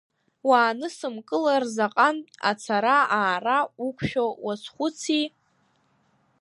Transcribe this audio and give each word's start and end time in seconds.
Уаанысымкылар 0.47 1.63
заҟантә 1.75 2.33
ацара-аара 2.49 3.57
уқәшәо 3.85 4.25
уазхәыци. 4.45 5.23